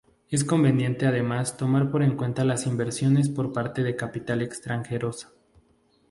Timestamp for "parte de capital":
3.53-4.41